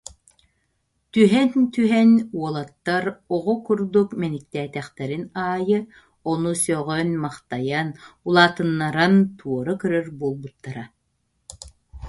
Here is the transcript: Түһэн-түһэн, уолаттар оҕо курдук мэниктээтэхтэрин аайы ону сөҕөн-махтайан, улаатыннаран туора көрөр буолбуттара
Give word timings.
Түһэн-түһэн, 1.13 2.11
уолаттар 2.39 3.05
оҕо 3.35 3.55
курдук 3.65 4.09
мэниктээтэхтэрин 4.21 5.23
аайы 5.49 5.79
ону 6.31 6.51
сөҕөн-махтайан, 6.63 7.89
улаатыннаран 8.27 9.15
туора 9.37 9.73
көрөр 9.81 10.07
буолбуттара 10.19 10.83